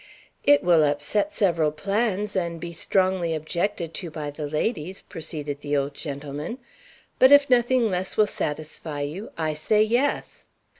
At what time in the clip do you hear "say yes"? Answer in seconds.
9.53-10.47